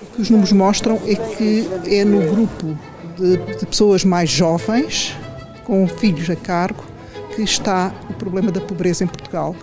O 0.00 0.06
que 0.06 0.22
os 0.22 0.30
números 0.30 0.52
mostram 0.52 1.00
é 1.06 1.14
que 1.14 1.68
é 1.86 2.04
no 2.04 2.20
grupo 2.32 2.78
de, 3.16 3.36
de 3.56 3.66
pessoas 3.66 4.04
mais 4.04 4.30
jovens, 4.30 5.14
com 5.64 5.86
filhos 5.88 6.30
a 6.30 6.36
cargo, 6.36 6.84
que 7.34 7.42
está 7.42 7.92
o 8.08 8.14
problema 8.14 8.52
da 8.52 8.60
pobreza 8.60 9.04
em 9.04 9.06
Portugal. 9.06 9.56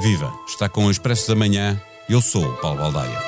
Viva! 0.00 0.32
Está 0.46 0.68
com 0.68 0.86
o 0.86 0.90
Expresso 0.90 1.28
da 1.28 1.34
Manhã. 1.34 1.80
Eu 2.08 2.22
sou 2.22 2.44
o 2.44 2.56
Paulo 2.58 2.78
Baldaia. 2.78 3.18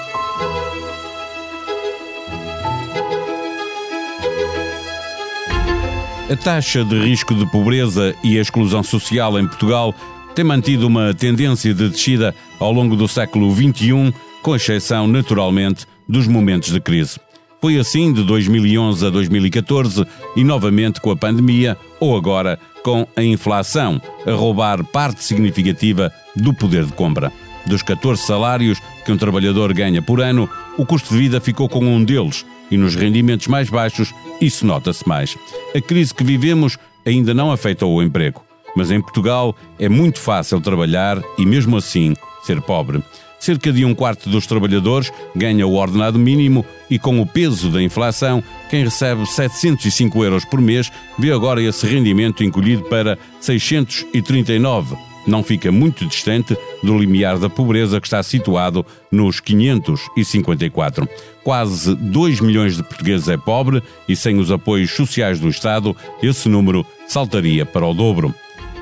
A 6.31 6.37
taxa 6.37 6.85
de 6.85 6.97
risco 6.97 7.35
de 7.35 7.45
pobreza 7.51 8.15
e 8.23 8.37
exclusão 8.37 8.85
social 8.85 9.37
em 9.37 9.49
Portugal 9.49 9.93
tem 10.35 10.45
mantido 10.45 10.87
uma 10.87 11.13
tendência 11.13 11.75
de 11.75 11.89
descida 11.89 12.35
ao 12.59 12.73
longo 12.73 12.97
do 12.97 13.09
século 13.09 13.55
XXI, 13.55 14.15
com 14.43 14.55
exceção, 14.55 15.07
naturalmente, 15.07 15.87
dos 16.09 16.27
momentos 16.27 16.73
de 16.73 16.81
crise. 16.81 17.19
Foi 17.61 17.79
assim 17.79 18.13
de 18.13 18.23
2011 18.25 19.07
a 19.07 19.11
2014 19.11 20.07
e 20.35 20.43
novamente 20.43 21.01
com 21.01 21.11
a 21.11 21.17
pandemia 21.17 21.77
ou 21.99 22.17
agora 22.17 22.59
com 22.83 23.07
a 23.15 23.23
inflação 23.23 24.01
a 24.27 24.33
roubar 24.33 24.83
parte 24.85 25.23
significativa 25.23 26.11
do 26.35 26.55
poder 26.55 26.87
de 26.87 26.93
compra. 26.93 27.31
Dos 27.67 27.83
14 27.83 28.23
salários 28.23 28.81
que 29.05 29.13
um 29.13 29.17
trabalhador 29.19 29.75
ganha 29.75 30.01
por 30.01 30.23
ano, 30.23 30.49
o 30.79 30.87
custo 30.87 31.13
de 31.13 31.21
vida 31.21 31.41
ficou 31.41 31.69
com 31.69 31.85
um 31.85 32.03
deles 32.03 32.47
e 32.71 32.79
nos 32.79 32.95
rendimentos 32.95 33.47
mais 33.47 33.69
baixos 33.69 34.15
isso 34.41 34.67
nota-se 34.67 35.07
mais. 35.07 35.37
A 35.77 35.81
crise 35.81 36.15
que 36.15 36.25
vivemos 36.25 36.79
ainda 37.05 37.35
não 37.35 37.53
afetou 37.53 37.95
o 37.95 38.03
emprego, 38.03 38.43
mas 38.81 38.91
em 38.91 38.99
Portugal 38.99 39.55
é 39.79 39.91
muito 39.91 40.19
fácil 40.19 40.59
trabalhar 40.59 41.23
e 41.37 41.45
mesmo 41.45 41.77
assim 41.77 42.17
ser 42.43 42.63
pobre. 42.63 43.03
Cerca 43.39 43.71
de 43.71 43.85
um 43.85 43.95
quarto 43.95 44.31
dos 44.31 44.47
trabalhadores 44.47 45.13
ganha 45.37 45.67
o 45.67 45.75
ordenado 45.75 46.19
mínimo 46.19 46.65
e, 46.89 46.99
com 46.99 47.21
o 47.21 47.27
peso 47.27 47.69
da 47.69 47.83
inflação, 47.83 48.43
quem 48.71 48.83
recebe 48.83 49.27
705 49.27 50.25
euros 50.25 50.47
por 50.47 50.63
mês 50.63 50.91
vê 51.19 51.31
agora 51.31 51.63
esse 51.63 51.87
rendimento 51.87 52.43
encolhido 52.43 52.85
para 52.85 53.19
639. 53.39 54.97
Não 55.27 55.43
fica 55.43 55.71
muito 55.71 56.07
distante 56.07 56.57
do 56.83 56.99
limiar 56.99 57.39
da 57.39 57.51
pobreza 57.51 58.01
que 58.01 58.07
está 58.07 58.23
situado 58.23 58.85
nos 59.13 59.41
554. 59.41 61.07
Quase 61.45 61.95
2 61.95 62.41
milhões 62.41 62.79
de 62.79 62.83
portugueses 62.83 63.29
é 63.29 63.37
pobre 63.37 63.83
e, 64.09 64.17
sem 64.17 64.39
os 64.39 64.51
apoios 64.51 64.91
sociais 64.91 65.39
do 65.39 65.51
Estado, 65.51 65.95
esse 66.23 66.49
número 66.49 66.87
saltaria 67.07 67.67
para 67.67 67.87
o 67.87 67.93
dobro. 67.93 68.35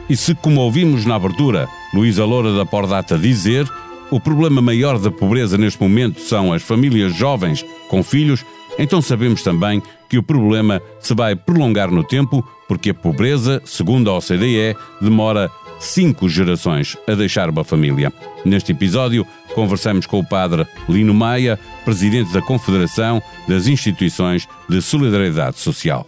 E 0.09 0.17
se, 0.17 0.34
como 0.34 0.61
ouvimos 0.61 1.05
na 1.05 1.17
abertura, 1.17 1.69
Luísa 1.92 2.25
Loura 2.25 2.55
da 2.55 2.64
Pordata 2.64 3.19
dizer 3.19 3.69
o 4.11 4.19
problema 4.19 4.62
maior 4.62 4.98
da 4.98 5.11
pobreza 5.11 5.59
neste 5.59 5.81
momento 5.81 6.20
são 6.20 6.53
as 6.53 6.62
famílias 6.62 7.14
jovens 7.14 7.64
com 7.89 8.03
filhos, 8.03 8.45
então 8.79 9.03
sabemos 9.03 9.42
também 9.42 9.83
que 10.09 10.17
o 10.17 10.23
problema 10.23 10.81
se 10.98 11.14
vai 11.14 11.36
prolongar 11.36 11.91
no 11.91 12.03
tempo, 12.03 12.47
porque 12.67 12.91
a 12.91 12.95
pobreza, 12.95 13.61
segundo 13.67 14.11
a 14.11 14.17
OCDE, 14.17 14.75
demora 15.01 15.51
cinco 15.79 16.29
gerações 16.29 16.97
a 17.06 17.14
deixar 17.14 17.51
uma 17.51 17.64
família. 17.64 18.12
Neste 18.45 18.73
episódio, 18.73 19.27
conversamos 19.55 20.06
com 20.06 20.19
o 20.19 20.27
padre 20.27 20.67
Lino 20.89 21.12
Maia, 21.12 21.59
presidente 21.84 22.33
da 22.33 22.41
Confederação 22.41 23.23
das 23.47 23.67
Instituições 23.67 24.48
de 24.69 24.81
Solidariedade 24.81 25.59
Social. 25.59 26.06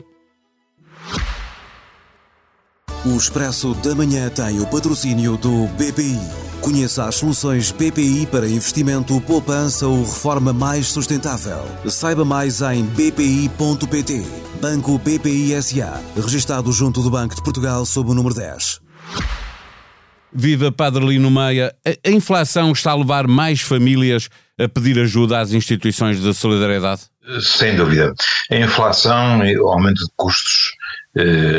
O 3.03 3.17
Expresso 3.17 3.73
da 3.77 3.95
Manhã 3.95 4.29
tem 4.29 4.61
o 4.61 4.67
patrocínio 4.67 5.39
do 5.39 5.67
BPI. 5.69 6.21
Conheça 6.61 7.07
as 7.07 7.15
soluções 7.15 7.73
BPI 7.73 8.27
para 8.31 8.47
investimento, 8.47 9.19
poupança 9.23 9.87
ou 9.87 10.05
reforma 10.05 10.53
mais 10.53 10.89
sustentável. 10.89 11.65
Saiba 11.89 12.27
mais 12.27 12.61
em 12.61 12.85
bpi.pt. 12.85 14.23
Banco 14.61 14.99
BPI 14.99 15.63
SA, 15.63 15.99
registado 16.15 16.71
junto 16.73 17.01
do 17.01 17.11
Banco 17.11 17.35
de 17.35 17.43
Portugal 17.43 17.87
sob 17.87 18.11
o 18.11 18.15
número 18.15 18.35
10. 18.35 18.83
Viva 20.31 20.71
Padre 20.71 21.07
Lino 21.07 21.31
Meia. 21.31 21.75
A 21.87 22.11
inflação 22.11 22.71
está 22.73 22.91
a 22.91 22.97
levar 22.97 23.27
mais 23.27 23.63
famílias 23.63 24.29
a 24.59 24.69
pedir 24.69 24.99
ajuda 24.99 25.41
às 25.41 25.55
instituições 25.55 26.21
de 26.21 26.35
solidariedade? 26.35 27.01
Sem 27.41 27.77
dúvida. 27.77 28.13
A 28.51 28.57
inflação 28.57 29.43
e 29.43 29.59
o 29.59 29.69
aumento 29.69 30.05
de 30.05 30.13
custos 30.17 30.73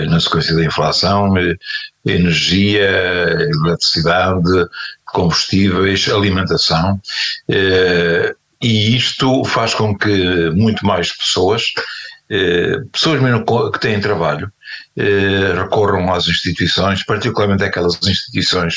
na 0.09 0.19
sequência 0.19 0.55
da 0.55 0.63
inflação, 0.63 1.37
eh, 1.37 1.55
energia, 2.05 2.89
eletricidade, 3.65 4.67
combustíveis, 5.05 6.07
alimentação, 6.09 6.99
eh, 7.49 8.33
e 8.61 8.95
isto 8.95 9.43
faz 9.43 9.73
com 9.73 9.97
que 9.97 10.49
muito 10.51 10.85
mais 10.85 11.11
pessoas, 11.11 11.63
pessoas 12.91 13.19
mesmo 13.19 13.43
que 13.71 13.79
têm 13.79 13.99
trabalho, 13.99 14.51
recorram 15.57 16.13
às 16.13 16.27
instituições, 16.27 17.03
particularmente 17.03 17.63
aquelas 17.63 17.95
instituições, 18.07 18.75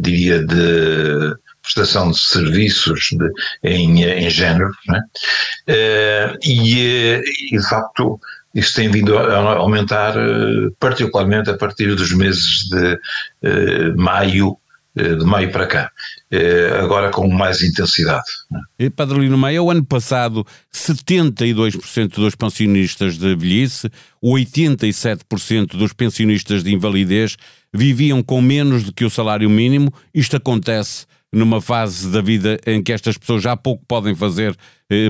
diria, 0.00 0.44
de 0.44 1.32
prestação 1.62 2.10
de 2.10 2.18
serviços 2.18 3.08
de, 3.12 3.30
em, 3.62 4.02
em 4.02 4.28
género, 4.28 4.72
né? 4.88 5.00
e, 6.42 7.22
e 7.52 7.56
de 7.56 7.68
facto 7.68 8.20
isso 8.58 8.74
tem 8.74 8.90
vindo 8.90 9.16
a 9.16 9.56
aumentar, 9.56 10.16
eh, 10.16 10.70
particularmente 10.80 11.48
a 11.48 11.56
partir 11.56 11.94
dos 11.94 12.12
meses 12.12 12.68
de 12.68 12.98
eh, 13.42 13.92
maio, 13.96 14.58
eh, 14.96 15.14
de 15.14 15.24
maio 15.24 15.52
para 15.52 15.66
cá, 15.66 15.92
agora 16.82 17.10
com 17.10 17.28
mais 17.28 17.62
intensidade. 17.62 18.26
E, 18.78 18.90
Padre 18.90 19.20
Lino 19.20 19.38
Maia, 19.38 19.62
o 19.62 19.70
ano 19.70 19.84
passado 19.84 20.44
72% 20.74 22.16
dos 22.16 22.34
pensionistas 22.34 23.16
de 23.16 23.34
velhice, 23.36 23.88
87% 24.22 25.76
dos 25.76 25.92
pensionistas 25.92 26.64
de 26.64 26.74
invalidez 26.74 27.36
viviam 27.72 28.22
com 28.22 28.42
menos 28.42 28.82
do 28.82 28.92
que 28.92 29.04
o 29.04 29.10
salário 29.10 29.48
mínimo. 29.48 29.92
Isto 30.12 30.36
acontece 30.36 31.06
numa 31.32 31.60
fase 31.60 32.10
da 32.10 32.20
vida 32.20 32.58
em 32.66 32.82
que 32.82 32.92
estas 32.92 33.16
pessoas 33.16 33.42
já 33.42 33.56
pouco 33.56 33.84
podem 33.86 34.14
fazer 34.14 34.56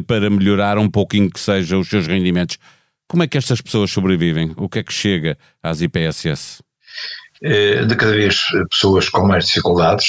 para 0.06 0.28
melhorar 0.28 0.76
um 0.76 0.90
pouquinho 0.90 1.30
que 1.30 1.40
seja 1.40 1.78
os 1.78 1.88
seus 1.88 2.06
rendimentos. 2.06 2.58
Como 3.08 3.22
é 3.22 3.26
que 3.26 3.38
estas 3.38 3.62
pessoas 3.62 3.90
sobrevivem? 3.90 4.52
O 4.56 4.68
que 4.68 4.80
é 4.80 4.82
que 4.82 4.92
chega 4.92 5.38
às 5.62 5.80
IPSS? 5.80 6.62
Eh, 7.42 7.84
de 7.84 7.96
cada 7.96 8.12
vez 8.12 8.38
pessoas 8.70 9.08
com 9.08 9.26
mais 9.26 9.46
dificuldades, 9.46 10.06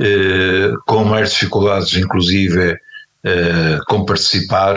eh, 0.00 0.72
com 0.86 1.04
mais 1.04 1.30
dificuldades, 1.32 1.94
inclusive, 1.94 2.76
eh, 3.24 3.78
com 3.86 4.04
participar 4.04 4.76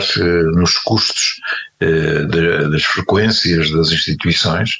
nos 0.54 0.78
custos 0.78 1.40
das 1.80 2.82
frequências 2.82 3.70
das 3.70 3.92
instituições, 3.92 4.70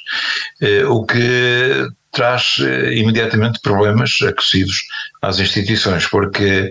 o 0.89 1.05
que 1.05 1.87
traz 2.11 2.57
imediatamente 2.91 3.61
problemas 3.61 4.17
acrescidos 4.21 4.81
às 5.21 5.39
instituições, 5.39 6.05
porque 6.07 6.69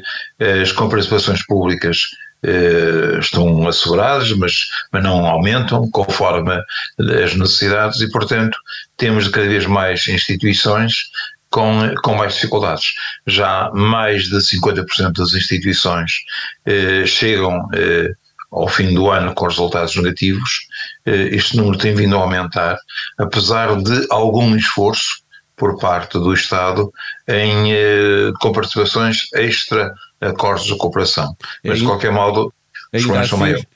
as 0.60 0.70
comparticipações 0.72 1.46
públicas 1.46 2.02
eh, 2.42 3.18
estão 3.18 3.66
asseguradas, 3.66 4.30
mas, 4.32 4.68
mas 4.92 5.02
não 5.02 5.26
aumentam 5.26 5.90
conforme 5.90 6.54
as 7.24 7.34
necessidades 7.34 8.00
e, 8.00 8.10
portanto, 8.10 8.58
temos 8.96 9.28
cada 9.28 9.48
vez 9.48 9.66
mais 9.66 10.06
instituições 10.08 11.10
com, 11.50 11.94
com 12.02 12.14
mais 12.14 12.34
dificuldades. 12.34 12.92
Já 13.26 13.70
mais 13.72 14.24
de 14.24 14.36
50% 14.36 15.12
das 15.12 15.32
instituições 15.34 16.12
eh, 16.66 17.04
chegam 17.06 17.68
eh, 17.74 18.12
ao 18.50 18.68
fim 18.68 18.94
do 18.94 19.10
ano 19.10 19.34
com 19.34 19.46
resultados 19.46 19.96
negativos. 19.96 20.50
Eh, 21.06 21.30
este 21.32 21.56
número 21.56 21.78
tem 21.78 21.94
vindo 21.94 22.16
a 22.16 22.20
aumentar, 22.20 22.78
apesar 23.18 23.76
de 23.82 24.06
algum 24.10 24.54
esforço 24.56 25.22
por 25.58 25.78
parte 25.78 26.18
do 26.18 26.32
Estado 26.32 26.90
em 27.26 27.72
eh, 27.72 28.32
comparticipações 28.40 29.28
extra 29.34 29.92
acordos 30.20 30.66
de 30.66 30.76
cooperação. 30.76 31.36
Mas, 31.64 31.78
de 31.78 31.84
qualquer 31.84 32.12
modo, 32.12 32.52
os 32.92 33.02
problemas 33.02 33.28
são 33.28 33.38
maiores. 33.38 33.66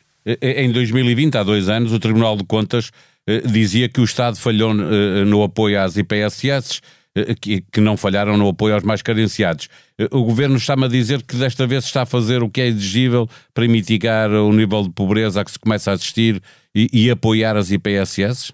Em 0.40 0.70
2020, 0.70 1.36
há 1.36 1.42
dois 1.42 1.68
anos, 1.68 1.92
o 1.92 1.98
Tribunal 1.98 2.36
de 2.36 2.44
Contas 2.44 2.90
eh, 3.26 3.42
dizia 3.44 3.88
que 3.88 4.00
o 4.00 4.04
Estado 4.04 4.36
falhou 4.36 4.72
eh, 4.72 5.24
no 5.24 5.42
apoio 5.42 5.80
às 5.80 5.96
IPSS, 5.96 6.80
eh, 7.14 7.34
que, 7.40 7.64
que 7.72 7.80
não 7.80 7.96
falharam 7.96 8.36
no 8.36 8.48
apoio 8.48 8.74
aos 8.74 8.84
mais 8.84 9.02
carenciados. 9.02 9.68
O 10.10 10.24
Governo 10.24 10.56
está-me 10.56 10.84
a 10.84 10.88
dizer 10.88 11.22
que 11.22 11.36
desta 11.36 11.66
vez 11.66 11.84
está 11.84 12.02
a 12.02 12.06
fazer 12.06 12.42
o 12.42 12.50
que 12.50 12.60
é 12.60 12.66
exigível 12.66 13.28
para 13.54 13.68
mitigar 13.68 14.30
o 14.30 14.52
nível 14.52 14.82
de 14.82 14.90
pobreza 14.90 15.40
a 15.40 15.44
que 15.44 15.50
se 15.50 15.58
começa 15.58 15.90
a 15.90 15.94
assistir 15.94 16.42
e, 16.74 16.88
e 16.92 17.10
apoiar 17.10 17.56
as 17.56 17.70
IPSS? 17.70 18.52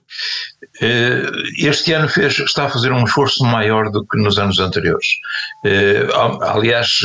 Este 1.59 1.93
ano 1.93 2.09
fez, 2.09 2.39
está 2.39 2.67
a 2.67 2.69
fazer 2.69 2.93
um 2.93 3.05
esforço 3.05 3.45
maior 3.45 3.91
do 3.91 4.05
que 4.07 4.17
nos 4.19 4.39
anos 4.39 4.59
anteriores. 4.61 5.07
Aliás, 6.43 7.01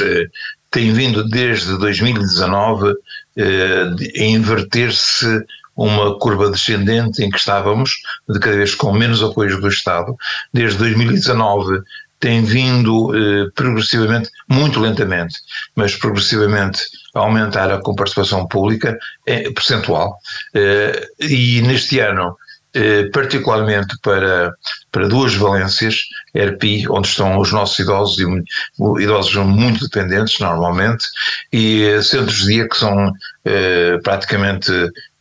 tem 0.73 0.91
vindo 0.91 1.23
desde 1.23 1.77
2019 1.77 2.95
eh, 3.37 3.85
a 4.19 4.23
inverter-se 4.23 5.45
uma 5.75 6.17
curva 6.17 6.49
descendente 6.49 7.23
em 7.23 7.29
que 7.29 7.37
estávamos, 7.37 7.91
de 8.27 8.39
cada 8.39 8.57
vez 8.57 8.73
com 8.75 8.91
menos 8.91 9.23
apoios 9.23 9.59
do 9.61 9.67
Estado. 9.67 10.15
Desde 10.51 10.79
2019 10.79 11.81
tem 12.23 12.41
vindo 12.41 13.13
eh, 13.13 13.49
progressivamente, 13.53 14.29
muito 14.47 14.79
lentamente, 14.79 15.35
mas 15.75 15.93
progressivamente 15.93 16.79
a 17.13 17.19
aumentar 17.19 17.69
a 17.69 17.81
participação 17.81 18.47
pública 18.47 18.97
é, 19.25 19.51
percentual. 19.51 20.17
Eh, 20.55 21.05
e 21.19 21.61
neste 21.63 21.99
ano 21.99 22.37
eh, 22.73 23.09
particularmente 23.11 23.93
para, 24.01 24.53
para 24.89 25.07
duas 25.09 25.35
valências, 25.35 25.95
ERPI, 26.33 26.87
onde 26.89 27.09
estão 27.09 27.37
os 27.37 27.51
nossos 27.51 27.77
idosos, 27.77 28.17
e 28.17 29.03
idosos 29.03 29.35
muito 29.35 29.83
dependentes 29.83 30.39
normalmente, 30.39 31.05
e 31.51 31.83
eh, 31.83 32.01
centros 32.01 32.37
de 32.37 32.45
dia 32.47 32.69
que 32.69 32.77
são 32.77 33.11
eh, 33.43 33.99
praticamente 34.01 34.71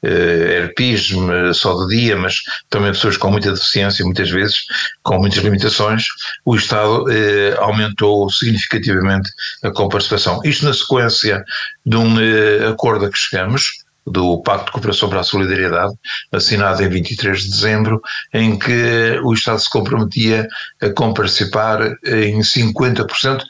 eh, 0.03 0.63
ERPIs 0.63 1.11
só 1.55 1.75
de 1.85 1.97
dia, 1.97 2.17
mas 2.17 2.37
também 2.69 2.93
pessoas 2.93 3.17
com 3.17 3.31
muita 3.31 3.53
deficiência, 3.53 4.05
muitas 4.05 4.31
vezes 4.31 4.65
com 5.03 5.19
muitas 5.19 5.43
limitações, 5.43 6.05
o 6.45 6.57
Estado 6.57 7.11
eh, 7.11 7.55
aumentou 7.59 8.31
significativamente 8.31 9.31
a 9.63 9.71
comparticipação. 9.71 10.41
Isto 10.45 10.67
na 10.67 10.75
sequência 10.75 11.45
de 11.85 11.97
um 11.97 12.21
eh, 12.21 12.69
acordo 12.69 13.07
a 13.07 13.11
que 13.11 13.19
chegamos, 13.19 13.83
do 14.07 14.43
Pacto 14.43 14.67
de 14.67 14.73
Cooperação 14.73 15.09
para 15.09 15.21
a 15.21 15.25
Solidariedade, 15.25 15.95
assinado 16.33 16.83
em 16.83 16.89
23 16.89 17.43
de 17.43 17.51
dezembro, 17.51 18.03
em 18.35 18.59
que 18.59 19.21
o 19.23 19.33
Estado 19.33 19.61
se 19.61 19.71
comprometia 19.71 20.49
a 20.81 20.91
comparticipar 20.91 21.97
em 22.05 22.41
50% 22.41 23.41
eh, 23.41 23.45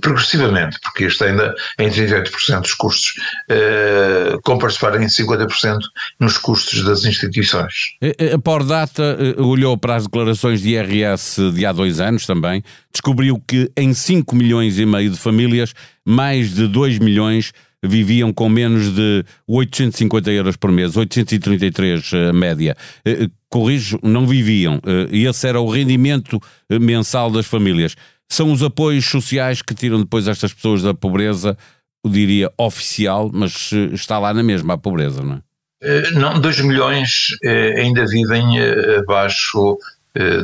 progressivamente, 0.00 0.78
porque 0.82 1.04
este 1.04 1.24
ainda 1.24 1.54
em 1.78 1.88
38% 1.88 2.60
dos 2.60 2.74
custos, 2.74 3.14
uh, 3.50 4.40
com 4.42 4.58
participar 4.58 5.00
em 5.00 5.06
50% 5.06 5.78
nos 6.20 6.38
custos 6.38 6.84
das 6.84 7.04
instituições. 7.04 7.96
A 8.32 8.38
Pordata 8.38 9.18
olhou 9.38 9.76
para 9.76 9.96
as 9.96 10.04
declarações 10.04 10.60
de 10.62 10.70
IRS 10.70 11.52
de 11.52 11.66
há 11.66 11.72
dois 11.72 12.00
anos 12.00 12.26
também, 12.26 12.62
descobriu 12.92 13.42
que 13.46 13.70
em 13.76 13.92
5 13.92 14.34
milhões 14.34 14.78
e 14.78 14.86
meio 14.86 15.10
de 15.10 15.18
famílias, 15.18 15.74
mais 16.04 16.54
de 16.54 16.66
2 16.66 16.98
milhões 16.98 17.52
viviam 17.82 18.32
com 18.32 18.48
menos 18.48 18.94
de 18.94 19.24
850 19.46 20.30
euros 20.30 20.56
por 20.56 20.70
mês, 20.70 20.96
833 20.96 22.12
a 22.12 22.16
eh, 22.16 22.32
média. 22.32 22.76
Eh, 23.04 23.24
eh, 23.24 23.28
corrijo, 23.48 23.98
não 24.02 24.26
viviam. 24.26 24.80
Esse 25.10 25.48
era 25.48 25.60
o 25.60 25.70
rendimento 25.70 26.40
mensal 26.68 27.30
das 27.30 27.46
famílias. 27.46 27.94
São 28.28 28.52
os 28.52 28.62
apoios 28.62 29.06
sociais 29.06 29.62
que 29.62 29.74
tiram 29.74 30.00
depois 30.00 30.28
estas 30.28 30.52
pessoas 30.52 30.82
da 30.82 30.92
pobreza, 30.92 31.56
eu 32.04 32.10
diria 32.10 32.52
oficial, 32.58 33.30
mas 33.32 33.70
está 33.92 34.18
lá 34.18 34.34
na 34.34 34.42
mesma 34.42 34.74
a 34.74 34.78
pobreza, 34.78 35.22
não 35.22 35.34
é? 35.34 36.10
Não, 36.12 36.40
2 36.40 36.60
milhões 36.60 37.28
ainda 37.76 38.06
vivem 38.06 38.58
abaixo 38.98 39.78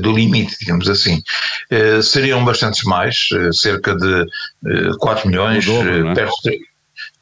do 0.02 0.12
limite, 0.12 0.56
digamos 0.60 0.88
assim. 0.88 1.22
Seriam 2.02 2.44
bastantes 2.44 2.84
mais, 2.84 3.28
cerca 3.52 3.96
de 3.96 4.26
4 4.98 5.28
milhões, 5.28 5.64
dobro, 5.64 6.08
é? 6.08 6.14
perto 6.14 6.34
de 6.44 6.60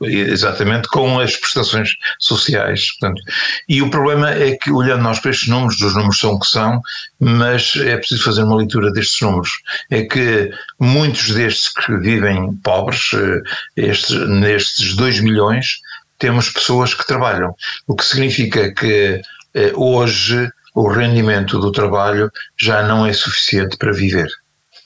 exatamente 0.03 0.89
com 0.89 1.19
as 1.19 1.37
prestações 1.37 1.91
sociais. 2.19 2.93
Portanto, 2.99 3.23
e 3.69 3.83
o 3.83 3.91
problema 3.91 4.31
é 4.31 4.57
que, 4.57 4.71
olhando 4.71 5.03
nós 5.03 5.19
para 5.19 5.31
estes 5.31 5.49
números, 5.49 5.81
os 5.81 5.95
números 5.95 6.19
são 6.19 6.35
o 6.35 6.41
que 6.41 6.47
são, 6.47 6.81
mas 7.19 7.75
é 7.77 7.97
preciso 7.97 8.25
fazer 8.25 8.43
uma 8.43 8.57
leitura 8.57 8.93
destes 8.93 9.21
números. 9.21 9.51
É 9.91 10.03
que 10.03 10.51
muitos 10.79 11.31
destes 11.31 11.73
que 11.73 11.97
vivem 11.99 12.55
pobres, 12.65 13.11
eh, 13.15 13.43
estes, 13.77 14.29
nestes 14.29 14.95
2 14.97 15.21
milhões, 15.21 15.81
temos 16.19 16.51
pessoas 16.51 16.95
que 16.95 17.07
trabalham, 17.07 17.55
o 17.87 17.97
que 17.97 18.05
significa 18.05 18.73
que 18.75 19.21
eh, 19.55 19.73
hoje 19.75 20.51
o 20.75 20.89
rendimento 20.89 21.59
do 21.59 21.73
trabalho 21.73 22.31
já 22.59 22.83
não 22.83 23.05
é 23.05 23.13
suficiente 23.13 23.77
para 23.77 23.93
viver. 23.93 24.29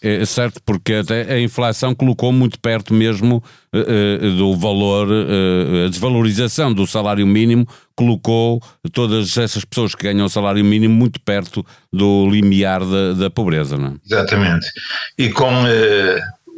É 0.06 0.27
certo, 0.27 0.61
porque 0.67 0.95
até 0.95 1.33
a 1.33 1.41
inflação 1.41 1.95
colocou 1.95 2.31
muito 2.31 2.61
perto 2.61 2.93
mesmo 2.93 3.43
uh, 3.73 4.31
do 4.37 4.55
valor, 4.55 5.09
uh, 5.09 5.87
a 5.87 5.89
desvalorização 5.89 6.75
do 6.75 6.87
salário 6.87 7.27
mínimo 7.27 7.67
colocou 7.97 8.61
todas 8.93 9.39
essas 9.39 9.65
pessoas 9.65 9.95
que 9.95 10.03
ganham 10.03 10.27
o 10.27 10.29
salário 10.29 10.62
mínimo 10.62 10.95
muito 10.95 11.19
perto 11.21 11.65
do 11.91 12.29
limiar 12.29 12.85
da, 12.85 13.12
da 13.15 13.31
pobreza, 13.31 13.79
não 13.79 13.89
é? 13.89 13.95
Exatamente. 14.05 14.67
E 15.17 15.31
com 15.31 15.51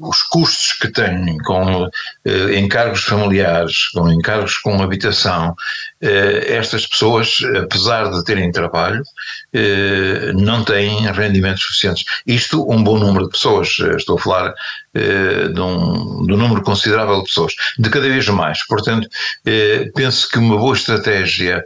os 0.01 0.23
custos 0.23 0.73
que 0.75 0.89
têm 0.89 1.39
com 1.39 1.89
eh, 2.25 2.59
encargos 2.59 3.05
familiares, 3.05 3.89
com 3.89 4.11
encargos 4.11 4.59
com 4.59 4.83
habitação, 4.83 5.55
eh, 6.01 6.55
estas 6.55 6.87
pessoas, 6.87 7.39
apesar 7.63 8.11
de 8.11 8.25
terem 8.25 8.51
trabalho, 8.53 9.03
eh, 9.53 10.33
não 10.35 10.65
têm 10.65 11.11
rendimentos 11.13 11.63
suficientes. 11.63 12.05
Isto, 12.27 12.71
um 12.71 12.83
bom 12.83 12.99
número 12.99 13.27
de 13.27 13.33
pessoas, 13.33 13.77
eh, 13.81 13.97
estou 13.97 14.19
a 14.19 14.21
falar 14.21 14.55
eh, 14.95 15.49
de 15.49 15.61
um, 15.61 16.27
de 16.27 16.33
um 16.35 16.37
número 16.37 16.63
considerável 16.63 17.19
de 17.19 17.25
pessoas, 17.25 17.55
de 17.79 17.91
cada 17.91 18.09
vez 18.09 18.29
mais. 18.29 18.65
Portanto, 18.67 19.09
eh, 19.45 19.91
penso 19.95 20.29
que 20.29 20.39
uma 20.39 20.57
boa 20.57 20.77
estratégia 20.77 21.65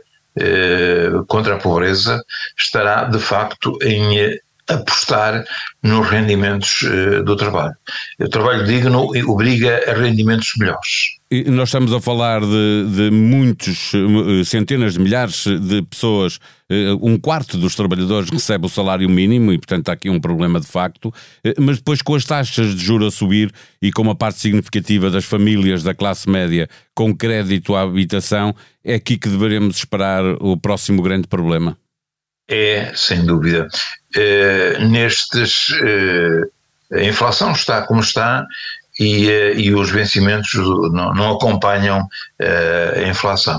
contra 1.27 1.57
a 1.57 1.59
pobreza 1.59 2.23
estará, 2.57 3.05
de 3.05 3.19
facto, 3.19 3.77
em 3.83 4.39
apostar 4.71 5.45
nos 5.83 6.09
rendimentos 6.09 6.83
uh, 6.83 7.23
do 7.25 7.37
trabalho. 7.37 7.75
O 8.19 8.29
trabalho 8.29 8.65
digno 8.65 9.11
obriga 9.27 9.83
a 9.91 9.95
rendimentos 9.95 10.53
melhores. 10.59 11.21
E 11.33 11.45
nós 11.45 11.69
estamos 11.69 11.93
a 11.93 12.01
falar 12.01 12.41
de, 12.41 12.87
de 12.93 13.11
muitos, 13.13 13.93
eh, 13.95 14.43
centenas 14.45 14.95
de 14.95 14.99
milhares 14.99 15.45
de 15.45 15.81
pessoas, 15.83 16.41
eh, 16.69 16.93
um 17.01 17.17
quarto 17.17 17.57
dos 17.57 17.77
trabalhadores 17.77 18.31
recebe 18.31 18.67
o 18.67 18.69
salário 18.69 19.09
mínimo 19.09 19.53
e, 19.53 19.57
portanto, 19.57 19.91
há 19.91 19.93
aqui 19.93 20.11
um 20.11 20.19
problema 20.19 20.59
de 20.59 20.67
facto, 20.67 21.15
mas 21.57 21.77
depois 21.77 22.03
com 22.03 22.17
as 22.17 22.25
taxas 22.25 22.75
de 22.75 22.85
juros 22.85 23.15
a 23.15 23.17
subir 23.17 23.53
e 23.81 23.93
com 23.93 24.03
uma 24.03 24.17
parte 24.17 24.41
significativa 24.41 25.09
das 25.09 25.25
famílias 25.25 25.85
da 25.85 25.95
classe 25.95 26.29
média 26.29 26.69
com 26.97 27.15
crédito 27.15 27.77
à 27.77 27.83
habitação, 27.83 28.53
é 28.85 28.95
aqui 28.95 29.17
que 29.17 29.29
deveremos 29.29 29.77
esperar 29.77 30.25
o 30.41 30.57
próximo 30.57 31.01
grande 31.01 31.29
problema. 31.29 31.79
É, 32.51 32.93
sem 32.95 33.25
dúvida. 33.25 33.69
Uh, 34.17 34.85
nestes. 34.89 35.69
Uh, 35.71 36.51
a 36.93 37.03
inflação 37.05 37.53
está 37.53 37.83
como 37.83 38.01
está 38.01 38.45
e, 39.01 39.31
eh, 39.31 39.55
e 39.59 39.75
os 39.75 39.91
vencimentos 39.91 40.53
não, 40.53 41.15
não 41.15 41.33
acompanham 41.33 42.01
uh, 42.03 42.99
a 42.99 43.09
inflação. 43.09 43.59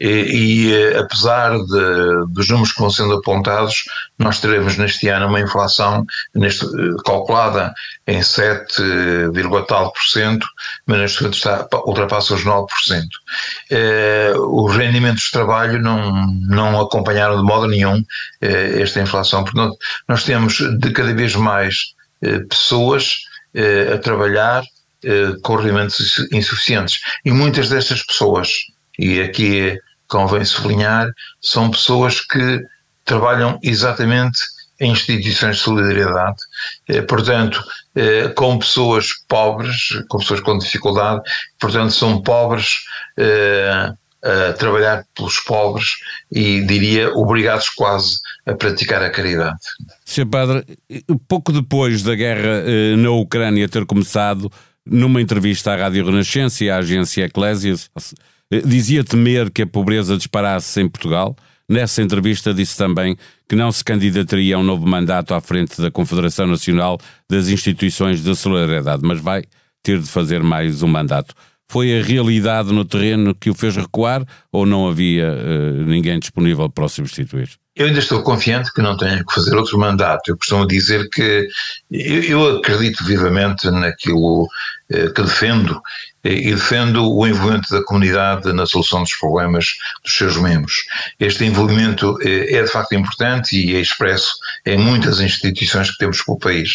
E, 0.00 0.08
e 0.08 0.74
uh, 0.74 1.00
apesar 1.00 1.50
de, 1.50 2.32
dos 2.32 2.48
números 2.48 2.72
que 2.72 2.80
vão 2.80 2.88
sendo 2.88 3.12
apontados, 3.12 3.84
nós 4.18 4.40
teremos 4.40 4.78
neste 4.78 5.08
ano 5.08 5.26
uma 5.26 5.38
inflação 5.38 6.06
neste, 6.34 6.66
calculada 7.04 7.74
em 8.06 8.22
7, 8.22 8.82
tal 9.68 9.92
por 9.92 10.02
cento, 10.02 10.46
mas 10.86 10.98
neste 10.98 11.22
momento 11.22 11.36
está, 11.36 11.68
ultrapassa 11.84 12.34
os 12.34 12.44
9%. 12.44 12.66
os 14.38 14.76
rendimentos 14.76 15.24
de 15.24 15.30
trabalho 15.30 15.80
não, 15.80 16.26
não 16.48 16.80
acompanharam 16.80 17.36
de 17.36 17.42
modo 17.42 17.66
nenhum 17.66 18.02
esta 18.40 19.00
inflação, 19.00 19.44
portanto 19.44 19.76
nós 20.08 20.24
temos 20.24 20.54
de 20.56 20.90
cada 20.90 21.14
vez 21.14 21.34
mais 21.36 21.94
pessoas 22.48 23.29
a 23.94 23.98
trabalhar 23.98 24.62
eh, 25.02 25.32
com 25.42 25.56
rendimentos 25.56 26.18
insuficientes. 26.30 27.00
E 27.24 27.32
muitas 27.32 27.70
destas 27.70 28.02
pessoas, 28.02 28.50
e 28.98 29.18
aqui 29.18 29.78
convém 30.06 30.44
sublinhar, 30.44 31.10
são 31.40 31.70
pessoas 31.70 32.20
que 32.20 32.60
trabalham 33.02 33.58
exatamente 33.62 34.38
em 34.78 34.92
instituições 34.92 35.56
de 35.56 35.62
solidariedade, 35.62 36.36
eh, 36.86 37.00
portanto, 37.00 37.64
eh, 37.96 38.28
com 38.36 38.58
pessoas 38.58 39.06
pobres, 39.26 39.88
com 40.10 40.18
pessoas 40.18 40.40
com 40.40 40.58
dificuldade, 40.58 41.22
portanto, 41.58 41.92
são 41.92 42.22
pobres 42.22 42.68
a 44.22 44.52
trabalhar 44.52 45.04
pelos 45.14 45.38
pobres 45.40 45.96
e, 46.30 46.60
diria, 46.62 47.10
obrigados 47.14 47.68
quase 47.70 48.18
a 48.46 48.54
praticar 48.54 49.02
a 49.02 49.10
caridade. 49.10 49.58
Sr. 50.04 50.26
Padre, 50.26 50.64
pouco 51.28 51.52
depois 51.52 52.02
da 52.02 52.14
guerra 52.14 52.62
na 52.98 53.10
Ucrânia 53.10 53.68
ter 53.68 53.86
começado, 53.86 54.50
numa 54.84 55.20
entrevista 55.20 55.72
à 55.72 55.76
Rádio 55.76 56.04
Renascença 56.04 56.64
e 56.64 56.70
à 56.70 56.78
agência 56.78 57.24
Eclésias, 57.24 57.90
dizia 58.64 59.04
temer 59.04 59.50
que 59.50 59.62
a 59.62 59.66
pobreza 59.66 60.16
disparasse 60.16 60.80
em 60.80 60.88
Portugal. 60.88 61.36
Nessa 61.68 62.02
entrevista 62.02 62.52
disse 62.52 62.76
também 62.76 63.16
que 63.48 63.54
não 63.54 63.70
se 63.70 63.84
candidataria 63.84 64.56
a 64.56 64.58
um 64.58 64.62
novo 64.62 64.84
mandato 64.86 65.34
à 65.34 65.40
frente 65.40 65.80
da 65.80 65.88
Confederação 65.90 66.46
Nacional 66.48 66.98
das 67.28 67.48
Instituições 67.48 68.24
de 68.24 68.34
Solidariedade, 68.34 69.02
mas 69.04 69.20
vai 69.20 69.44
ter 69.82 70.00
de 70.00 70.06
fazer 70.08 70.42
mais 70.42 70.82
um 70.82 70.88
mandato. 70.88 71.32
Foi 71.70 72.00
a 72.00 72.02
realidade 72.02 72.72
no 72.72 72.84
terreno 72.84 73.32
que 73.32 73.48
o 73.48 73.54
fez 73.54 73.76
recuar 73.76 74.26
ou 74.50 74.66
não 74.66 74.88
havia 74.88 75.32
uh, 75.32 75.86
ninguém 75.86 76.18
disponível 76.18 76.68
para 76.68 76.86
o 76.86 76.88
substituir? 76.88 77.48
Eu 77.80 77.86
ainda 77.86 77.98
estou 77.98 78.22
confiante 78.22 78.70
que 78.74 78.82
não 78.82 78.94
tenha 78.94 79.24
que 79.24 79.32
fazer 79.32 79.56
outro 79.56 79.78
mandato. 79.78 80.28
Eu 80.28 80.36
costumo 80.36 80.66
dizer 80.66 81.08
que 81.08 81.48
eu, 81.90 82.22
eu 82.24 82.58
acredito 82.58 83.02
vivamente 83.02 83.70
naquilo 83.70 84.46
eh, 84.90 85.08
que 85.08 85.22
defendo 85.22 85.80
e 86.22 86.54
defendo 86.54 87.10
o 87.10 87.26
envolvimento 87.26 87.70
da 87.70 87.82
comunidade 87.84 88.52
na 88.52 88.66
solução 88.66 89.02
dos 89.02 89.14
problemas 89.14 89.64
dos 90.04 90.14
seus 90.14 90.36
membros. 90.36 90.74
Este 91.18 91.44
envolvimento 91.44 92.18
eh, 92.20 92.56
é 92.56 92.62
de 92.62 92.70
facto 92.70 92.94
importante 92.94 93.56
e 93.56 93.74
é 93.74 93.80
expresso 93.80 94.34
em 94.66 94.76
muitas 94.76 95.20
instituições 95.20 95.90
que 95.90 95.98
temos 95.98 96.22
pelo 96.22 96.38
país. 96.38 96.72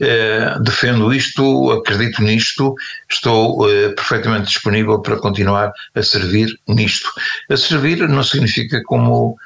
Eh, 0.00 0.56
defendo 0.60 1.14
isto, 1.14 1.70
acredito 1.72 2.22
nisto, 2.22 2.74
estou 3.10 3.70
eh, 3.70 3.88
perfeitamente 3.94 4.48
disponível 4.48 5.00
para 5.00 5.16
continuar 5.16 5.72
a 5.94 6.02
servir 6.02 6.58
nisto. 6.68 7.08
A 7.50 7.56
servir 7.56 8.06
não 8.06 8.22
significa 8.22 8.82
como 8.84 9.38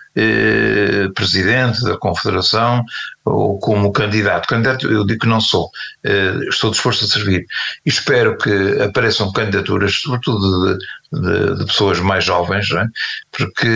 presidente 1.15 1.83
da 1.83 1.97
Confederação 1.99 2.85
ou 3.27 3.59
como 3.59 3.93
candidato. 3.93 4.47
Candidato 4.47 4.91
eu 4.91 5.05
digo 5.05 5.21
que 5.21 5.27
não 5.27 5.41
sou, 5.41 5.69
estou 6.49 6.71
disposto 6.71 7.05
a 7.05 7.09
servir. 7.09 7.45
E 7.85 7.89
espero 7.89 8.39
que 8.39 8.81
apareçam 8.81 9.33
candidaturas, 9.33 9.95
sobretudo 9.95 10.79
de, 10.79 11.21
de, 11.21 11.59
de 11.59 11.67
pessoas 11.67 11.99
mais 11.99 12.25
jovens, 12.25 12.71
é? 12.71 12.87
porque 13.33 13.69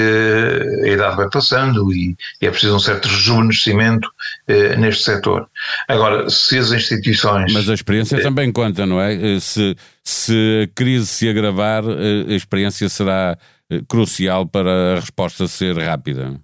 a 0.84 0.88
idade 0.88 1.16
vai 1.16 1.28
passando 1.28 1.92
e, 1.92 2.16
e, 2.40 2.46
é 2.46 2.50
preciso 2.50 2.76
um 2.76 2.80
certo 2.80 3.08
rejuvenescimento 3.08 4.08
eh, 4.46 4.76
neste 4.76 5.02
setor. 5.02 5.48
Agora, 5.88 6.30
se 6.30 6.56
as 6.58 6.70
instituições. 6.70 7.52
Mas 7.52 7.68
a 7.68 7.74
experiência 7.74 8.16
eh, 8.16 8.22
também 8.22 8.52
conta, 8.52 8.86
não 8.86 9.00
é? 9.00 9.14
Eh, 9.14 9.40
se, 9.40 9.76
se 10.04 10.62
a 10.64 10.74
crise 10.74 11.06
se 11.06 11.28
agravar, 11.28 11.82
eh, 11.84 12.32
a 12.32 12.34
experiência 12.34 12.88
será 12.88 13.36
eh, 13.70 13.80
crucial 13.88 14.46
para 14.46 14.96
a 14.96 15.00
resposta 15.00 15.46
ser 15.46 15.76
rápida. 15.76 16.34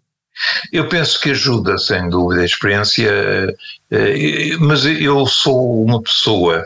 Eu 0.72 0.88
penso 0.88 1.20
que 1.20 1.30
ajuda, 1.30 1.78
sem 1.78 2.08
dúvida, 2.08 2.42
a 2.42 2.44
experiência, 2.44 3.10
eh, 3.90 4.56
mas 4.60 4.84
eu 4.84 5.26
sou 5.26 5.84
uma 5.84 6.02
pessoa, 6.02 6.64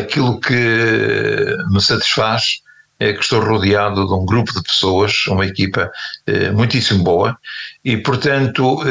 aquilo 0.00 0.40
que 0.40 0.54
me 1.70 1.80
satisfaz 1.80 2.62
é 2.98 3.12
que 3.12 3.20
estou 3.20 3.40
rodeado 3.40 4.06
de 4.06 4.14
um 4.14 4.24
grupo 4.24 4.52
de 4.52 4.62
pessoas, 4.62 5.26
uma 5.26 5.44
equipa 5.44 5.90
eh, 6.26 6.50
muitíssimo 6.52 7.02
boa, 7.02 7.36
e 7.84 7.96
portanto, 7.96 8.82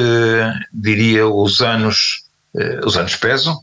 diria, 0.73 1.27
os 1.27 1.61
anos 1.61 2.25
os 2.83 2.97
anos 2.97 3.15
pesam, 3.15 3.57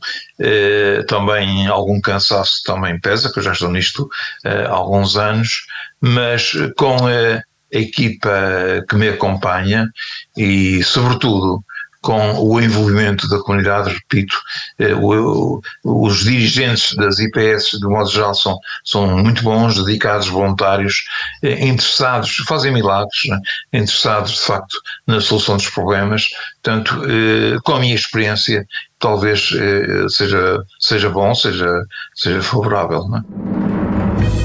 também 1.07 1.67
algum 1.67 2.01
cansaço 2.01 2.63
também 2.65 2.99
pesa, 2.99 3.31
que 3.31 3.39
eu 3.39 3.43
já 3.43 3.53
estou 3.53 3.71
nisto 3.71 4.09
há 4.43 4.71
alguns 4.71 5.15
anos, 5.15 5.67
mas 6.01 6.53
com 6.75 6.97
equipa 7.71 8.31
que 8.89 8.97
me 8.97 9.09
acompanha 9.09 9.91
e, 10.37 10.83
sobretudo, 10.83 11.63
com 12.01 12.33
o 12.39 12.61
envolvimento 12.61 13.29
da 13.29 13.39
comunidade, 13.41 13.91
repito, 13.91 14.37
eh, 14.79 14.95
os 15.85 16.25
dirigentes 16.25 16.95
das 16.97 17.19
IPS, 17.19 17.79
de 17.79 17.87
modo 17.87 18.09
geral, 18.09 18.35
são, 18.35 18.59
são 18.85 19.19
muito 19.19 19.43
bons, 19.43 19.75
dedicados, 19.85 20.29
voluntários, 20.29 21.05
eh, 21.43 21.67
interessados, 21.67 22.37
fazem 22.47 22.73
milagres, 22.73 23.19
né? 23.29 23.39
interessados, 23.73 24.33
de 24.33 24.41
facto, 24.41 24.77
na 25.07 25.21
solução 25.21 25.57
dos 25.57 25.69
problemas. 25.69 26.25
Portanto, 26.63 27.03
eh, 27.05 27.59
com 27.65 27.73
a 27.73 27.81
minha 27.81 27.95
experiência, 27.95 28.67
talvez 28.99 29.51
seja, 30.09 30.65
seja 30.81 31.11
bom, 31.11 31.35
seja, 31.35 31.69
seja 32.15 32.43
favorável. 32.43 33.07
Não 33.09 33.19
é? 33.19 33.48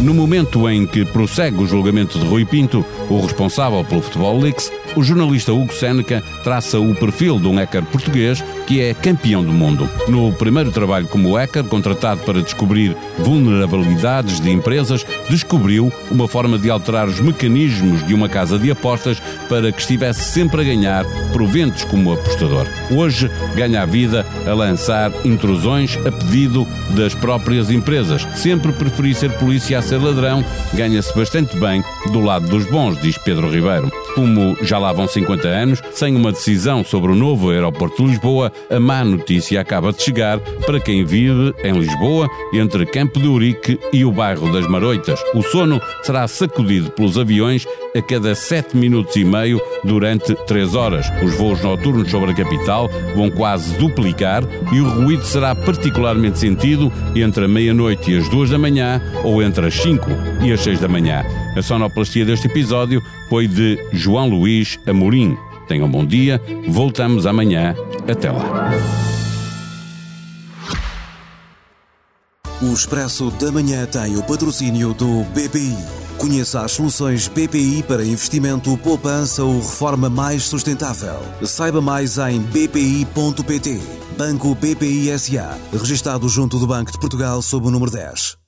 No 0.04 0.14
momento 0.14 0.70
em 0.70 0.86
que 0.86 1.06
prossegue 1.06 1.64
o 1.64 1.66
julgamento 1.66 2.20
de 2.20 2.26
Rui 2.26 2.44
Pinto, 2.44 2.86
o 3.10 3.22
responsável 3.22 3.86
pelo 3.86 4.02
Futebol 4.02 4.38
Leaks, 4.38 4.70
o 4.96 5.04
jornalista 5.04 5.54
Hugo 5.54 5.74
Seneca 5.74 6.24
traça 6.44 6.80
o 6.80 6.94
perfil 6.96 7.40
de 7.40 7.48
um 7.48 7.56
hacker 7.56 7.84
português 7.84 8.44
que 8.68 8.82
é 8.82 8.94
campeão 8.94 9.44
do 9.44 9.52
mundo. 9.52 9.90
No 10.08 10.32
primeiro 10.34 10.72
trabalho 10.72 11.08
como 11.08 11.36
hacker, 11.36 11.64
contratado 11.66 12.22
para 12.22 12.42
descobrir 12.42 12.96
vulnerabilidades 13.20 14.40
de 14.40 14.50
empresas, 14.50 15.06
descobriu 15.30 15.92
uma 16.10 16.28
forma 16.28 16.58
de 16.58 16.70
alterar 16.70 17.08
os 17.08 17.20
mecanismos 17.20 18.06
de 18.06 18.14
uma 18.14 18.30
casa 18.30 18.58
de 18.58 18.72
apostas 18.72 19.22
para 19.50 19.72
que 19.72 19.82
estivesse 19.82 20.24
sempre 20.32 20.62
a 20.62 20.64
ganhar 20.64 21.06
proventos 21.32 21.84
como 21.84 22.14
apostador. 22.14 22.68
Hoje 22.92 23.30
ganha 23.56 23.82
a 23.82 23.86
vida 23.86 24.26
a 24.46 24.54
lançar 24.54 25.12
intrusões 25.26 25.98
a 26.06 26.12
pedido 26.12 26.68
das 26.92 27.14
próprias 27.14 27.70
empresas. 27.70 28.28
Sempre 28.36 28.72
preferi 28.72 29.14
ser 29.14 29.32
polícia 29.38 29.80
a 29.80 29.82
ser 29.82 29.98
ladrão, 29.98 30.44
ganha-se 30.74 31.14
bastante 31.16 31.58
bem 31.58 31.84
do 32.12 32.20
lado 32.20 32.48
dos 32.48 32.66
bons, 32.66 33.00
diz 33.02 33.18
Pedro 33.18 33.50
Ribeiro. 33.50 33.92
Como 34.16 34.56
já 34.62 34.78
lá 34.84 34.92
vão 34.92 35.08
50 35.08 35.48
anos, 35.48 35.82
sem 35.94 36.14
uma 36.14 36.32
decisão 36.32 36.84
sobre 36.84 37.12
o 37.12 37.16
novo 37.16 37.50
aeroporto 37.50 38.04
de 38.04 38.10
Lisboa, 38.10 38.52
a 38.70 38.80
má 38.80 39.04
notícia 39.04 39.62
acaba 39.62 39.94
de 39.94 40.04
chegar 40.04 40.40
para 40.66 40.80
quem 40.80 41.06
vive 41.06 41.54
em 41.64 41.72
Lisboa, 41.72 42.28
entre 42.54 42.86
Campo 42.86 43.18
de 43.18 43.28
Urique 43.28 43.80
e 43.94 44.04
o 44.04 44.12
bairro 44.12 44.52
das 44.52 44.68
Maroitas. 44.68 45.24
O 45.34 45.42
sono 45.42 45.82
será 46.02 46.28
sacudido 46.28 46.92
pelos 46.92 47.18
aviões 47.18 47.66
a 47.96 48.02
cada 48.02 48.36
7 48.36 48.76
minutos 48.76 49.16
e 49.16 49.24
meio 49.24 49.62
durante 49.84 50.36
3 50.46 50.76
horas. 50.76 51.06
Os 51.24 51.36
voos 51.36 51.62
noturnos 51.62 52.10
sobre 52.10 52.32
a 52.32 52.34
capital 52.34 52.90
vão 53.16 53.30
quase 53.30 53.76
duplicar 53.78 54.44
e 54.72 54.80
o 54.80 54.90
ruído 54.90 55.24
será 55.26 55.56
particularmente 55.56 56.40
sentido 56.40 56.92
entre 57.16 57.46
a 57.46 57.48
meia-noite 57.48 58.12
e 58.12 58.18
as 58.18 58.28
2 58.30 58.50
da 58.50 58.58
manhã 58.58 59.02
ou 59.24 59.42
entre 59.42 59.68
as 59.68 59.76
5 59.76 60.06
e 60.44 60.52
as 60.52 60.62
6 60.62 60.80
da 60.80 60.88
manhã. 60.88 61.24
A 61.56 61.62
sonoplastia 61.62 62.26
deste 62.26 62.48
episódio 62.48 63.02
foi 63.30 63.48
de 63.48 63.78
João 63.92 64.30
Luís 64.30 64.80
Amorim. 64.88 65.38
Tenham 65.68 65.88
um 65.88 65.92
bom 65.92 66.06
dia, 66.06 66.42
voltamos 66.68 67.26
amanhã. 67.26 67.76
Até 68.08 68.32
lá. 68.32 68.72
O 72.62 72.74
Expresso 72.74 73.30
da 73.32 73.52
Manhã 73.52 73.86
tem 73.86 74.16
o 74.18 74.24
patrocínio 74.24 74.94
do 74.94 75.24
BPI. 75.34 76.03
Conheça 76.24 76.62
as 76.62 76.72
soluções 76.72 77.28
BPI 77.28 77.84
para 77.84 78.02
investimento, 78.02 78.78
poupança 78.78 79.44
ou 79.44 79.60
reforma 79.60 80.10
mais 80.10 80.44
sustentável. 80.44 81.20
Saiba 81.46 81.82
mais 81.82 82.18
em 82.18 82.40
bpi.pt. 82.40 83.82
Banco 84.18 84.56
BPI 84.56 85.20
SA. 85.20 85.60
Registado 85.74 86.30
junto 86.30 86.58
do 86.58 86.66
Banco 86.66 86.94
de 86.94 86.98
Portugal 86.98 87.42
sob 87.42 87.68
o 87.68 87.70
número 87.70 87.92
10. 87.92 88.43